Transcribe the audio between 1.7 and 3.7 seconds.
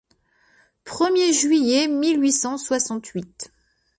mille huit cent soixante-huit.